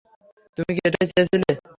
[0.57, 1.51] তুমি কি এটাই চেয়েছিলে?